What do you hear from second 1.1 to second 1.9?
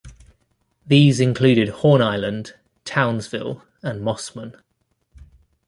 included